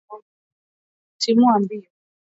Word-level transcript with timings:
Timua 1.21 1.59
mbio. 1.59 1.89